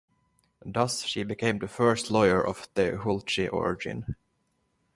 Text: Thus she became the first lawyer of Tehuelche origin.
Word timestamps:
Thus 0.65 1.03
she 1.03 1.21
became 1.23 1.59
the 1.59 1.67
first 1.67 2.09
lawyer 2.09 2.43
of 2.43 2.67
Tehuelche 2.73 3.47
origin. 3.53 4.15